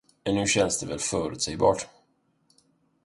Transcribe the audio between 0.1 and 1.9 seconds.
Nu känns det väl förutsägbart.